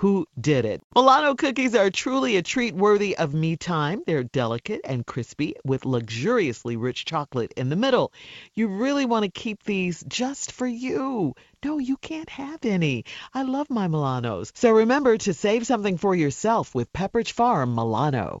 [0.00, 0.80] who did it.
[0.96, 4.02] Milano cookies are truly a treat worthy of me time.
[4.06, 8.10] They're delicate and crispy with luxuriously rich chocolate in the middle.
[8.54, 11.34] You really want to keep these just for you.
[11.62, 13.04] No, you can't have any.
[13.34, 14.52] I love my Milanos.
[14.54, 18.40] So remember to save something for yourself with Pepperidge Farm Milano.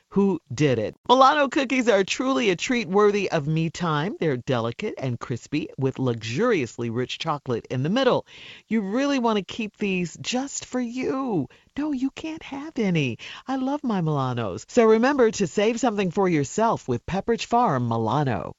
[0.11, 0.95] who did it.
[1.07, 4.15] Milano cookies are truly a treat worthy of me time.
[4.19, 8.25] They're delicate and crispy with luxuriously rich chocolate in the middle.
[8.67, 11.47] You really want to keep these just for you.
[11.77, 13.17] No, you can't have any.
[13.47, 14.65] I love my Milanos.
[14.67, 18.53] So remember to save something for yourself with Pepperidge Farm Milano.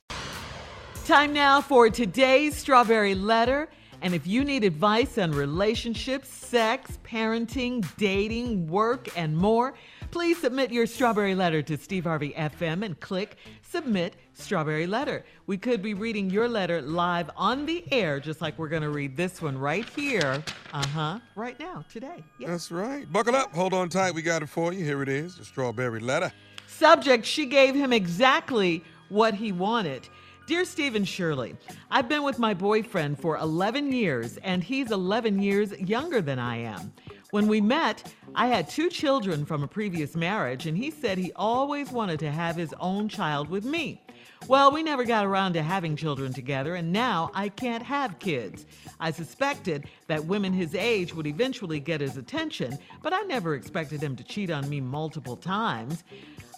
[1.05, 3.69] Time now for today's Strawberry Letter.
[4.01, 9.75] And if you need advice on relationships, sex, parenting, dating, work, and more,
[10.13, 15.25] Please submit your strawberry letter to Steve Harvey FM and click Submit Strawberry Letter.
[15.47, 18.91] We could be reading your letter live on the air, just like we're going to
[18.91, 20.45] read this one right here.
[20.75, 21.19] Uh huh.
[21.35, 22.23] Right now, today.
[22.39, 23.11] That's right.
[23.11, 23.55] Buckle up.
[23.55, 24.15] Hold on tight.
[24.15, 24.85] We got it for you.
[24.85, 26.31] Here it is the strawberry letter.
[26.67, 30.07] Subject She gave him exactly what he wanted.
[30.47, 31.57] Dear Steve and Shirley,
[31.91, 36.57] I've been with my boyfriend for 11 years, and he's 11 years younger than I
[36.59, 36.93] am.
[37.33, 41.33] When we met, I had two children from a previous marriage, and he said he
[41.33, 44.03] always wanted to have his own child with me.
[44.49, 48.67] Well, we never got around to having children together, and now I can't have kids.
[49.01, 54.03] I suspected that women his age would eventually get his attention, but I never expected
[54.03, 56.05] him to cheat on me multiple times.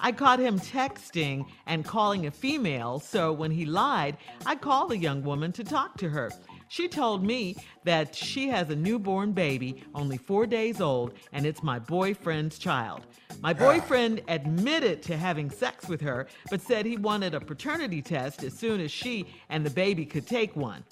[0.01, 4.99] I caught him texting and calling a female, so when he lied, I called the
[4.99, 6.33] young woman to talk to her.
[6.69, 11.63] She told me that she has a newborn baby, only four days old, and it's
[11.63, 13.07] my boyfriend's child.
[13.41, 13.55] My ah.
[13.55, 18.55] boyfriend admitted to having sex with her, but said he wanted a paternity test as
[18.55, 20.85] soon as she and the baby could take one.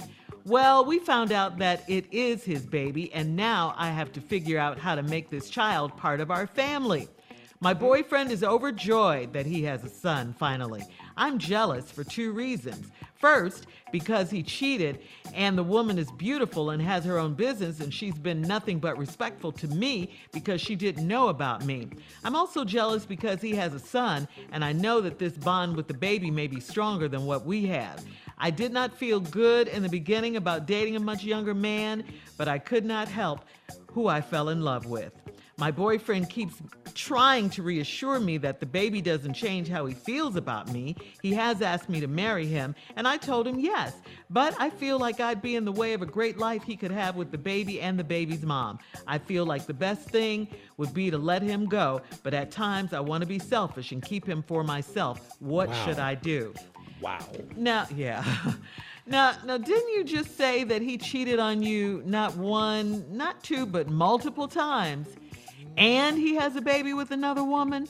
[0.44, 4.58] Well, we found out that it is his baby, and now I have to figure
[4.58, 7.08] out how to make this child part of our family.
[7.60, 10.82] My boyfriend is overjoyed that he has a son finally.
[11.22, 12.90] I'm jealous for two reasons.
[13.14, 15.02] First, because he cheated
[15.32, 18.98] and the woman is beautiful and has her own business and she's been nothing but
[18.98, 21.90] respectful to me because she didn't know about me.
[22.24, 25.86] I'm also jealous because he has a son and I know that this bond with
[25.86, 28.04] the baby may be stronger than what we have.
[28.38, 32.02] I did not feel good in the beginning about dating a much younger man,
[32.36, 33.44] but I could not help
[33.92, 35.21] who I fell in love with.
[35.62, 36.56] My boyfriend keeps
[36.92, 40.96] trying to reassure me that the baby doesn't change how he feels about me.
[41.22, 43.94] He has asked me to marry him, and I told him yes.
[44.28, 46.90] But I feel like I'd be in the way of a great life he could
[46.90, 48.80] have with the baby and the baby's mom.
[49.06, 52.92] I feel like the best thing would be to let him go, but at times
[52.92, 55.36] I want to be selfish and keep him for myself.
[55.38, 55.84] What wow.
[55.84, 56.54] should I do?
[57.00, 57.20] Wow.
[57.54, 58.24] Now, yeah.
[59.04, 63.66] Now, now, didn't you just say that he cheated on you not one, not two,
[63.66, 65.08] but multiple times?
[65.76, 67.88] And he has a baby with another woman,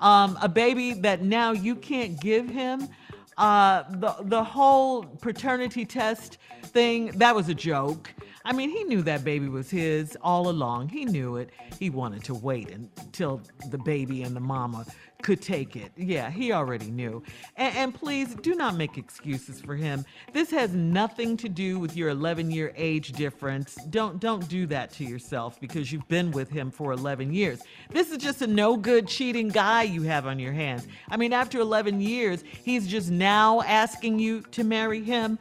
[0.00, 2.88] um, a baby that now you can't give him.
[3.36, 8.14] Uh, the the whole paternity test thing that was a joke.
[8.46, 10.90] I mean, he knew that baby was his all along.
[10.90, 11.50] He knew it.
[11.78, 13.40] He wanted to wait until
[13.70, 14.84] the baby and the mama
[15.22, 15.90] could take it.
[15.96, 17.22] Yeah, he already knew.
[17.56, 20.04] And, and, please do not make excuses for him.
[20.34, 23.76] This has nothing to do with your 11 year age difference.
[23.88, 27.62] Don't don't do that to yourself because you've been with him for 11 years.
[27.90, 30.86] This is just a no good cheating guy you have on your hands.
[31.08, 35.38] I mean, after 11 years, he's just now asking you to marry him.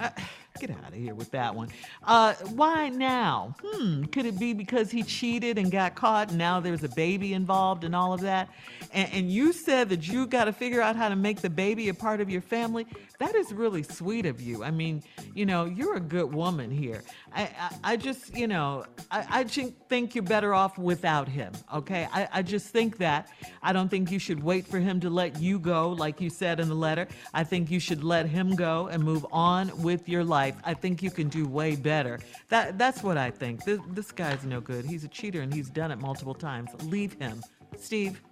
[0.00, 0.10] Uh,
[0.58, 1.68] Get out of here with that one.
[2.02, 3.54] Uh, why now?
[3.62, 7.34] Hmm, could it be because he cheated and got caught and now there's a baby
[7.34, 8.48] involved and all of that?
[8.92, 11.88] And, and you said that you got to figure out how to make the baby
[11.88, 12.86] a part of your family.
[13.20, 14.64] That is really sweet of you.
[14.64, 15.02] I mean,
[15.34, 17.04] you know, you're a good woman here.
[17.32, 22.08] I, I, I just, you know, I, I think you're better off without him, okay?
[22.12, 23.28] I, I just think that.
[23.62, 26.58] I don't think you should wait for him to let you go, like you said
[26.58, 27.06] in the letter.
[27.32, 30.74] I think you should let him go and move on with your life life, I
[30.74, 32.18] think you can do way better.
[32.48, 33.64] That that's what I think.
[33.64, 34.84] This, this guy's no good.
[34.84, 36.70] He's a cheater and he's done it multiple times.
[36.84, 37.42] Leave him,
[37.78, 38.22] Steve.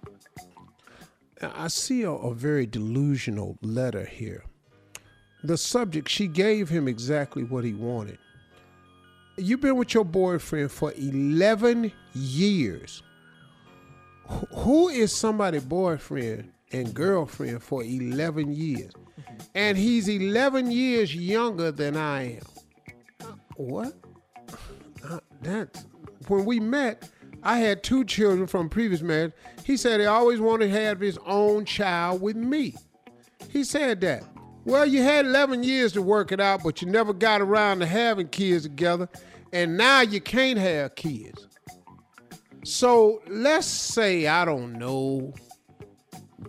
[1.41, 4.43] I see a, a very delusional letter here.
[5.43, 8.17] The subject, she gave him exactly what he wanted.
[9.37, 13.03] You've been with your boyfriend for 11 years.
[14.63, 18.91] Who is somebody boyfriend and girlfriend for 11 years?
[19.55, 23.29] And he's 11 years younger than I am.
[23.55, 23.93] What?
[25.41, 25.85] That's
[26.27, 27.09] when we met.
[27.43, 29.33] I had two children from previous marriage.
[29.63, 32.75] He said he always wanted to have his own child with me.
[33.49, 34.23] He said that.
[34.65, 37.85] Well, you had 11 years to work it out, but you never got around to
[37.85, 39.09] having kids together,
[39.53, 41.47] and now you can't have kids.
[42.65, 45.33] So let's say, I don't know,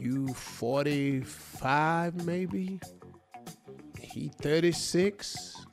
[0.01, 2.81] you 45 maybe?
[3.99, 5.67] He 36?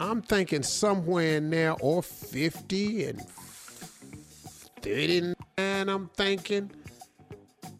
[0.00, 3.22] I'm thinking somewhere in there, or 50 and
[4.82, 5.34] 39,
[5.66, 6.70] I'm thinking.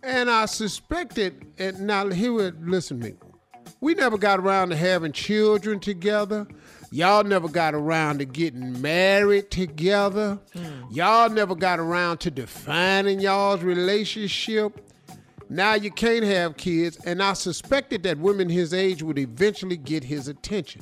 [0.03, 3.15] And I suspected, and now here, would listen to me.
[3.81, 6.47] We never got around to having children together.
[6.91, 10.39] Y'all never got around to getting married together.
[10.55, 10.93] Hmm.
[10.93, 14.81] Y'all never got around to defining y'all's relationship.
[15.49, 20.05] Now you can't have kids, and I suspected that women his age would eventually get
[20.05, 20.81] his attention.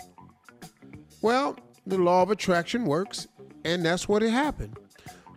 [1.20, 1.56] Well,
[1.87, 3.26] the law of attraction works,
[3.64, 4.76] and that's what it happened.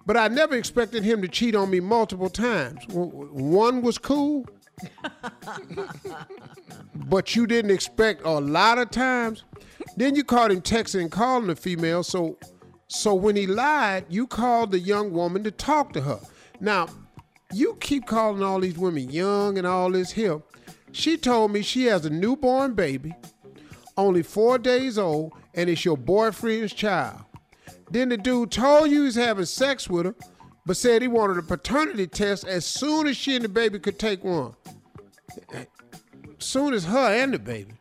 [0.05, 2.85] But I never expected him to cheat on me multiple times.
[2.89, 4.45] One was cool,
[6.95, 9.43] but you didn't expect a lot of times.
[9.97, 12.03] Then you caught him texting and calling the female.
[12.03, 12.37] So,
[12.87, 16.19] so when he lied, you called the young woman to talk to her.
[16.59, 16.87] Now,
[17.55, 20.41] you keep calling all these women young and all this here.
[20.91, 23.15] She told me she has a newborn baby,
[23.95, 27.21] only four days old, and it's your boyfriend's child.
[27.89, 30.15] Then the dude told you he's having sex with her,
[30.65, 33.99] but said he wanted a paternity test as soon as she and the baby could
[33.99, 34.53] take one.
[36.39, 37.73] Soon as her and the baby.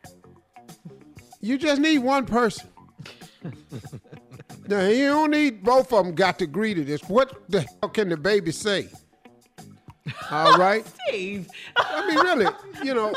[1.41, 2.69] You just need one person.
[4.67, 7.01] now, you don't need both of them got to agree to this.
[7.03, 8.89] What the hell can the baby say?
[10.31, 10.85] All right?
[11.07, 11.49] Steve.
[11.77, 12.47] I mean, really,
[12.83, 13.13] you know,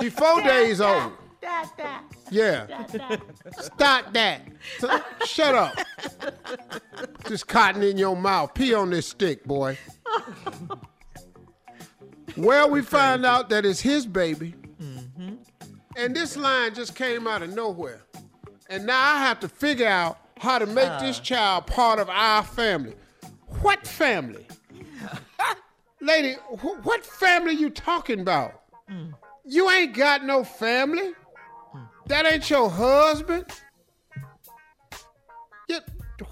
[0.00, 1.12] he's four days old.
[2.30, 2.86] Yeah.
[3.60, 4.42] Stop that.
[4.78, 5.74] So, shut up.
[7.28, 8.54] Just cotton in your mouth.
[8.54, 9.78] Pee on this stick, boy.
[12.36, 14.54] Well, we find out that it's his baby.
[14.82, 15.34] Mm-hmm.
[15.96, 18.02] And this line just came out of nowhere.
[18.68, 21.22] And now I have to figure out how to make this uh.
[21.22, 22.94] child part of our family.
[23.60, 24.46] What family?
[26.04, 28.60] Lady, wh- what family you talking about?
[28.88, 29.10] Hmm.
[29.44, 31.12] You ain't got no family.
[31.72, 31.84] Hmm.
[32.06, 33.46] That ain't your husband.
[35.68, 35.80] Yeah,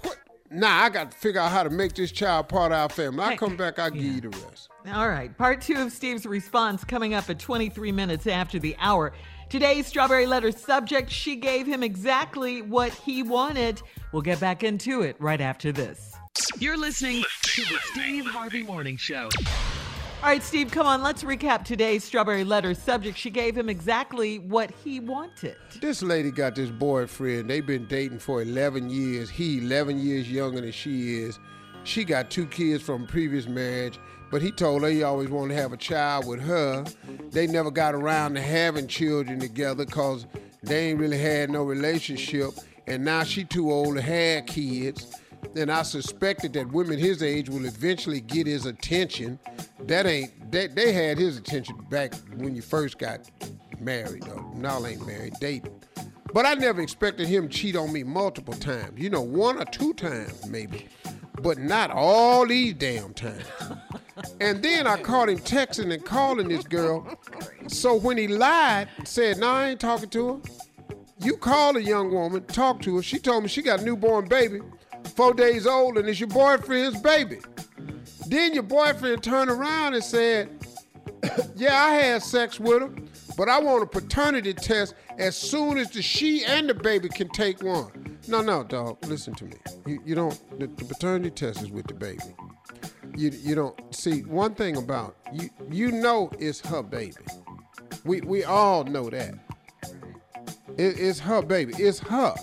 [0.01, 0.17] what?
[0.51, 3.23] Nah, I got to figure out how to make this child part of our family.
[3.23, 4.69] I Hey, come back, I'll give you the rest.
[4.93, 5.35] All right.
[5.35, 9.13] Part two of Steve's response coming up at 23 minutes after the hour.
[9.49, 13.81] Today's Strawberry Letter subject, she gave him exactly what he wanted.
[14.11, 16.13] We'll get back into it right after this.
[16.59, 19.29] You're listening to the Steve Harvey Morning Show.
[20.23, 21.03] All right, Steve, come on.
[21.03, 23.17] Let's recap today's Strawberry Letter subject.
[23.17, 25.57] She gave him exactly what he wanted.
[25.81, 27.49] This lady got this boyfriend.
[27.49, 29.29] They've been dating for 11 years.
[29.29, 31.39] He 11 years younger than she is.
[31.83, 33.99] She got two kids from a previous marriage,
[34.31, 36.85] but he told her he always wanted to have a child with her.
[37.31, 40.25] They never got around to having children together because
[40.63, 42.51] they ain't really had no relationship.
[42.87, 45.13] And now she too old to have kids.
[45.55, 49.39] And I suspected that women his age will eventually get his attention.
[49.81, 53.29] That ain't they, they had his attention back when you first got
[53.79, 55.73] married or now ain't married, dating.
[56.33, 58.99] But I never expected him cheat on me multiple times.
[58.99, 60.87] You know, one or two times maybe.
[61.41, 63.45] But not all these damn times.
[64.39, 67.17] And then I caught him texting and calling this girl.
[67.67, 70.39] So when he lied, said, No, I ain't talking to her.
[71.19, 73.01] You called a young woman, talk to her.
[73.01, 74.59] She told me she got a newborn baby,
[75.15, 77.39] four days old, and it's your boyfriend's baby.
[78.27, 80.49] Then your boyfriend turned around and said,
[81.55, 82.89] Yeah, I had sex with her,
[83.37, 87.29] but I want a paternity test as soon as the she and the baby can
[87.29, 88.19] take one.
[88.27, 89.53] No, no, dog, listen to me.
[89.85, 92.35] You, you don't, the, the paternity test is with the baby.
[93.15, 97.25] You, you don't, see, one thing about, you, you know it's her baby.
[98.05, 99.35] We, we all know that.
[100.77, 101.73] It, it's her baby.
[101.77, 102.33] It's her.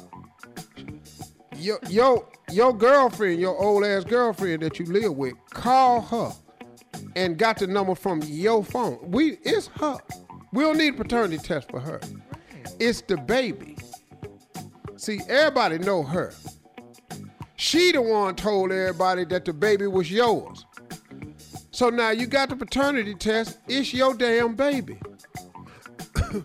[1.56, 6.33] Your, your, your girlfriend, your old ass girlfriend that you live with, call her
[7.16, 8.99] and got the number from your phone.
[9.02, 9.99] We it's her.
[10.52, 12.00] We don't need a paternity test for her.
[12.78, 13.76] It's the baby.
[14.97, 16.33] See, everybody know her.
[17.57, 20.64] She the one told everybody that the baby was yours.
[21.71, 23.59] So now you got the paternity test.
[23.69, 24.99] It's your damn baby.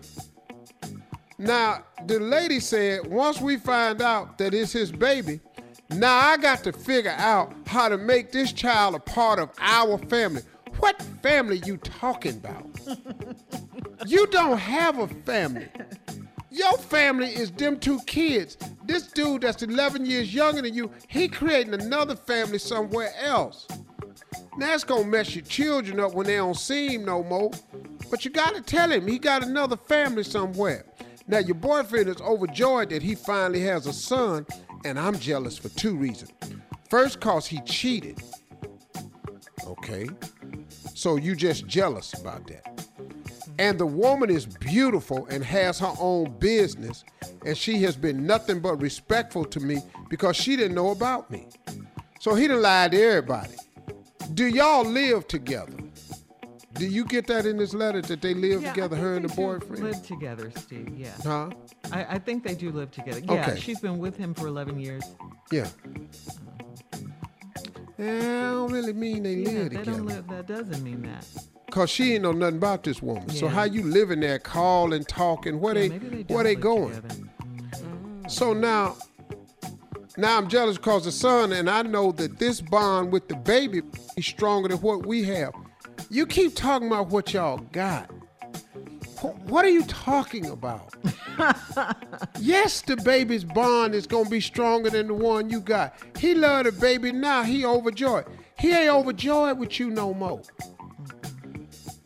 [1.37, 5.39] now, the lady said, once we find out that it's his baby,
[5.99, 9.97] now I got to figure out how to make this child a part of our
[9.97, 10.41] family.
[10.79, 12.67] What family you talking about?
[14.05, 15.67] you don't have a family.
[16.51, 18.57] Your family is them two kids.
[18.85, 23.67] This dude that's 11 years younger than you, he creating another family somewhere else.
[24.57, 27.51] Now it's gonna mess your children up when they don't see him no more.
[28.09, 30.85] But you gotta tell him he got another family somewhere.
[31.27, 34.45] Now your boyfriend is overjoyed that he finally has a son,
[34.85, 36.31] and I'm jealous for two reasons.
[36.89, 38.21] First, cause he cheated.
[39.65, 40.07] Okay.
[40.93, 42.85] So you just jealous about that.
[43.57, 47.03] And the woman is beautiful and has her own business,
[47.45, 51.47] and she has been nothing but respectful to me because she didn't know about me.
[52.19, 53.55] So he done lied to everybody.
[54.33, 55.77] Do y'all live together?
[56.75, 59.33] Do you get that in this letter that they live Yeah, together, her and the
[59.33, 59.81] boyfriend?
[59.83, 60.89] Live together, Steve.
[60.97, 61.11] Yeah.
[61.23, 61.49] Huh?
[61.91, 63.19] I, I think they do live together.
[63.23, 63.59] Yeah, Okay.
[63.59, 65.03] she's been with him for 11 years.
[65.51, 65.67] Yeah.
[67.97, 69.91] Yeah, I don't really mean they Yeah, live they together.
[69.91, 70.27] don't live.
[70.27, 71.25] That doesn't mean that.
[71.71, 73.29] Cause she ain't know nothing about this woman.
[73.29, 75.59] So how you living there, calling, talking?
[75.61, 76.93] Where Yeah, they, they where they going?
[76.93, 77.15] together.
[77.41, 78.29] Mm.
[78.29, 78.97] So now,
[80.17, 83.81] now I'm jealous because the son, and I know that this bond with the baby
[84.17, 85.53] is stronger than what we have.
[86.09, 88.09] You keep talking about what y'all got.
[89.47, 90.93] What are you talking about?
[92.39, 95.95] yes, the baby's bond is gonna be stronger than the one you got.
[96.17, 97.43] He love the baby now.
[97.43, 98.25] He overjoyed.
[98.59, 100.41] He ain't overjoyed with you no more.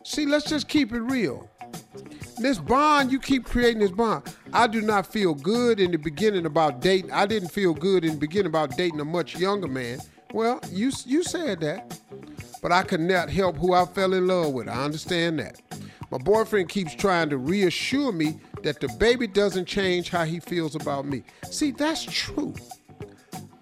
[0.03, 1.49] See, let's just keep it real.
[2.37, 4.23] This bond, you keep creating this bond.
[4.53, 7.11] I do not feel good in the beginning about dating.
[7.11, 9.99] I didn't feel good in the beginning about dating a much younger man.
[10.33, 11.99] Well, you you said that,
[12.61, 14.67] but I could not help who I fell in love with.
[14.67, 15.61] I understand that.
[16.11, 20.75] My boyfriend keeps trying to reassure me that the baby doesn't change how he feels
[20.75, 21.23] about me.
[21.49, 22.55] See, that's true.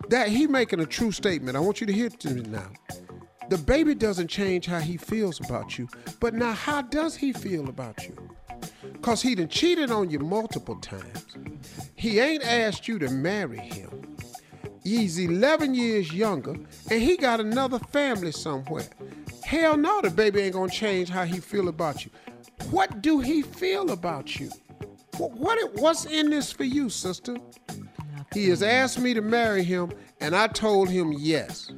[0.10, 1.58] That he making a true statement.
[1.58, 2.72] I want you to hear to me now.
[3.50, 5.88] The baby doesn't change how he feels about you,
[6.20, 8.16] but now how does he feel about you?
[9.02, 11.38] Cause he done cheated on you multiple times.
[11.96, 14.18] He ain't asked you to marry him.
[14.88, 16.56] He's 11 years younger,
[16.90, 18.88] and he got another family somewhere.
[19.44, 22.12] Hell no, the baby ain't gonna change how he feel about you.
[22.72, 24.50] What do he feel about you?
[25.18, 27.36] What, what what's in this for you, sister?
[28.34, 29.92] He has asked me to marry him,
[30.22, 31.70] and I told him yes.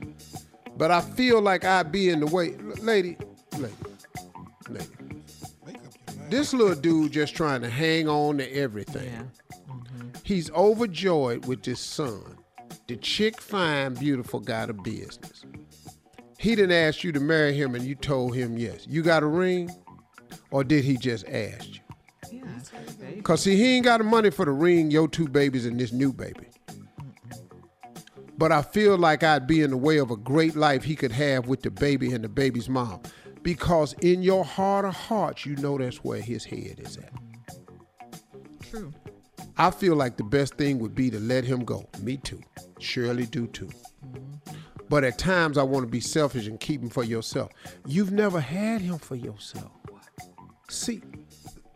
[0.77, 2.53] But I feel like I'd be in the way.
[2.59, 3.17] L- Lady,
[3.57, 3.73] lady,
[4.69, 4.87] lady.
[6.29, 9.11] This little dude just trying to hang on to everything.
[9.11, 9.23] Yeah.
[9.67, 10.09] Mm-hmm.
[10.23, 12.38] He's overjoyed with this son.
[12.89, 15.45] The chick fine, beautiful got a business.
[16.39, 18.87] He didn't ask you to marry him and you told him yes.
[18.89, 19.69] You got a ring?
[20.49, 21.81] Or did he just ask you?
[22.31, 23.21] Yeah.
[23.21, 25.91] Cause see, he ain't got the money for the ring, your two babies, and this
[25.91, 26.47] new baby.
[28.39, 31.11] But I feel like I'd be in the way of a great life he could
[31.11, 33.01] have with the baby and the baby's mom.
[33.43, 37.13] Because in your heart of hearts, you know that's where his head is at.
[38.67, 38.91] True.
[39.59, 41.85] I feel like the best thing would be to let him go.
[42.01, 42.41] Me too.
[42.79, 43.69] Shirley do too.
[44.87, 47.51] But at times I want to be selfish and keep him for yourself.
[47.85, 49.71] You've never had him for yourself.
[50.69, 51.01] See,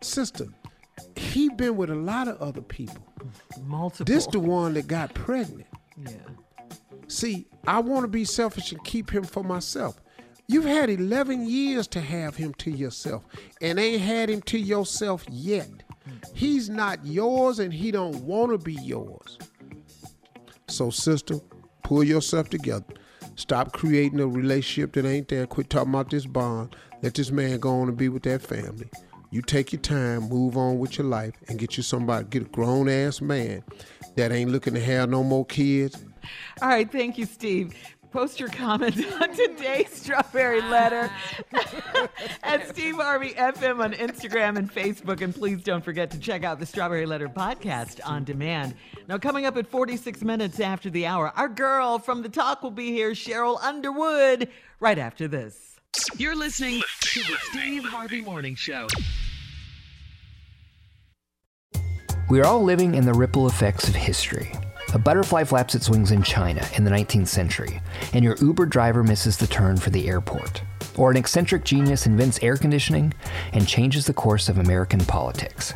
[0.02, 0.48] sister,
[1.18, 3.06] he been with a lot of other people.
[3.62, 4.06] Multiple.
[4.06, 5.68] This the one that got pregnant.
[5.98, 6.16] Yeah.
[7.10, 10.02] See, I want to be selfish and keep him for myself.
[10.48, 13.26] You've had 11 years to have him to yourself
[13.62, 15.83] and ain't had him to yourself yet.
[16.44, 19.38] He's not yours and he don't want to be yours.
[20.68, 21.40] So sister,
[21.84, 22.84] pull yourself together.
[23.36, 25.48] Stop creating a relationship that ain't there.
[25.48, 26.76] Quit talking about this bond.
[27.02, 28.90] Let this man go on and be with that family.
[29.32, 32.50] You take your time, move on with your life, and get you somebody, get a
[32.50, 33.64] grown ass man
[34.18, 36.04] that ain't looking to have no more kids
[36.62, 36.92] All right.
[36.92, 37.74] Thank you, Steve.
[38.14, 41.10] Post your comments on today's Strawberry Letter
[42.44, 45.22] at Steve Harvey FM on Instagram and Facebook.
[45.22, 48.76] And please don't forget to check out the Strawberry Letter podcast on demand.
[49.08, 52.70] Now, coming up at 46 minutes after the hour, our girl from the talk will
[52.70, 54.48] be here, Sheryl Underwood,
[54.80, 55.80] right after this.
[56.16, 58.88] You're listening to the Steve Harvey Morning Show.
[62.30, 64.52] We are all living in the ripple effects of history.
[64.94, 67.82] A butterfly flaps its wings in China in the 19th century,
[68.14, 70.62] and your Uber driver misses the turn for the airport.
[70.96, 73.12] Or an eccentric genius invents air conditioning
[73.54, 75.74] and changes the course of American politics.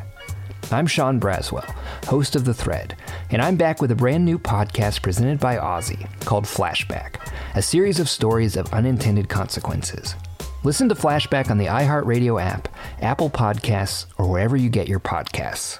[0.71, 1.65] I'm Sean Braswell,
[2.05, 2.95] host of The Thread,
[3.31, 7.15] and I'm back with a brand new podcast presented by Ozy called Flashback,
[7.55, 10.13] a series of stories of unintended consequences.
[10.63, 12.67] Listen to Flashback on the iHeartRadio app,
[13.01, 15.79] Apple Podcasts, or wherever you get your podcasts.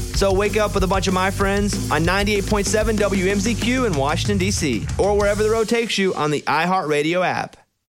[0.21, 4.85] So wake up with a bunch of my friends on 98.7 WMZQ in Washington, D.C.,
[4.99, 7.57] or wherever the road takes you on the iHeartRadio app.